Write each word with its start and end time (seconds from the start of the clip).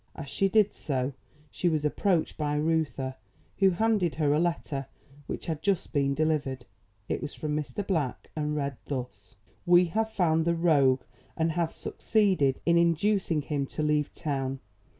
As 0.15 0.27
she 0.31 0.49
did 0.49 0.73
so 0.73 1.13
she 1.51 1.69
was 1.69 1.85
approached 1.85 2.35
by 2.35 2.55
Reuther 2.55 3.17
who 3.59 3.69
handed 3.69 4.15
her 4.15 4.33
a 4.33 4.39
letter 4.39 4.87
which 5.27 5.45
had 5.45 5.61
just 5.61 5.93
been 5.93 6.15
delivered. 6.15 6.65
It 7.07 7.21
was 7.21 7.35
from 7.35 7.55
Mr. 7.55 7.85
Black 7.85 8.31
and 8.35 8.55
read 8.55 8.77
thus: 8.87 9.35
We 9.63 9.85
have 9.93 10.09
found 10.11 10.43
the 10.45 10.55
rogue 10.55 11.03
and 11.37 11.51
have 11.51 11.71
succeeded 11.71 12.59
in 12.65 12.79
inducing 12.79 13.43
him 13.43 13.67
to 13.67 13.83
leave 13.83 14.11
town. 14.11 14.59